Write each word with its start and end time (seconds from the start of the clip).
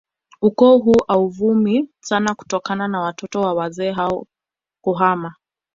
Ukoo 0.41 0.77
huu 0.77 0.95
hauvumi 1.07 1.89
sana 2.03 2.35
kutokana 2.35 2.87
na 2.87 2.99
watoto 3.01 3.41
wa 3.41 3.53
wazee 3.53 3.91
hao 3.91 4.27
kuhama 4.83 5.35